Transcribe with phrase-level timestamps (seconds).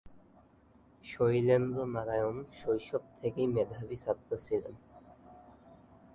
[1.03, 4.75] শৈলেন্দ্র নারায়ণ শৈশব থেকেই মেধাবী ছাত্র ছিলেন।